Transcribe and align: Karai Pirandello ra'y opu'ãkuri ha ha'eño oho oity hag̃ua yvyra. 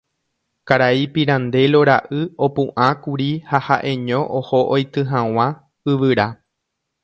Karai 0.69 1.03
Pirandello 1.17 1.81
ra'y 1.89 2.21
opu'ãkuri 2.47 3.29
ha 3.53 3.61
ha'eño 3.69 4.25
oho 4.41 4.65
oity 4.79 5.07
hag̃ua 5.15 5.47
yvyra. 5.93 6.31